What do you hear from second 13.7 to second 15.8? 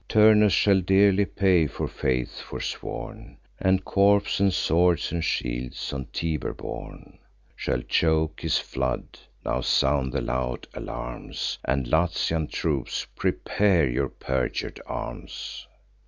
your perjur'd arms."